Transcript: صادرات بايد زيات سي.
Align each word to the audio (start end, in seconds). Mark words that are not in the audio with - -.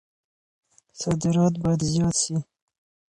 صادرات 0.99 1.53
بايد 1.63 1.81
زيات 1.91 2.15
سي. 2.21 2.35